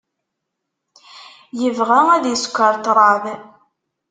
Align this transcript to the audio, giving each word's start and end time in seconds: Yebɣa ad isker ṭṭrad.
Yebɣa 1.59 2.01
ad 2.15 2.25
isker 2.35 2.73
ṭṭrad. 2.79 3.23